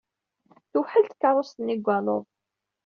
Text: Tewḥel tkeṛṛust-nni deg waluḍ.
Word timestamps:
Tewḥel 0.71 1.05
tkeṛṛust-nni 1.07 1.75
deg 1.77 1.85
waluḍ. 1.87 2.23